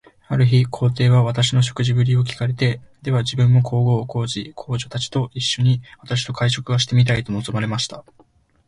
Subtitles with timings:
[0.27, 8.03] ある日、皇帝は私の食事振りを聞かれて、では自分も皇后、皇子、皇女たちと一しょに、私と会食がしてみたいと望まれました。